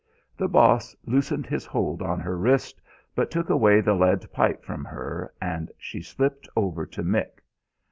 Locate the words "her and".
4.83-5.71